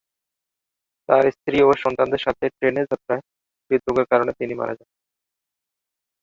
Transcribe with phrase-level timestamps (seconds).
[1.09, 3.23] তার স্ত্রী ও সন্তানদের সাথে ট্রেনের যাত্রায়
[3.71, 4.89] হৃদরোগের কারণে তিনি মারা যান।